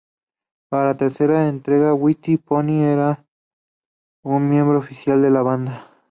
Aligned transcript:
Para 0.71 0.85
la 0.93 0.97
tercera 0.97 1.47
entrega, 1.47 1.93
White 1.93 2.39
Pony, 2.39 2.79
ya 2.79 2.91
era 2.91 3.25
un 4.23 4.49
miembro 4.49 4.79
oficial 4.79 5.21
de 5.21 5.29
la 5.29 5.43
banda. 5.43 5.91